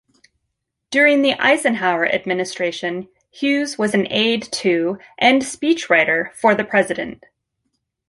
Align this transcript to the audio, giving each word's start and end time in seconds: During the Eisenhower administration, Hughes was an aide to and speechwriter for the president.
During 0.89 1.21
the 1.21 1.35
Eisenhower 1.35 2.07
administration, 2.07 3.07
Hughes 3.29 3.77
was 3.77 3.93
an 3.93 4.11
aide 4.11 4.41
to 4.53 4.97
and 5.19 5.43
speechwriter 5.43 6.33
for 6.33 6.55
the 6.55 6.63
president. 6.63 7.23